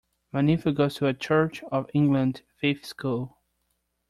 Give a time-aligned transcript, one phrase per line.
[0.31, 3.37] My nephew goes to a Church of England faith school